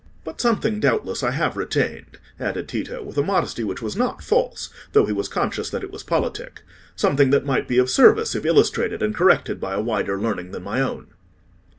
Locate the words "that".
5.69-5.83, 7.29-7.45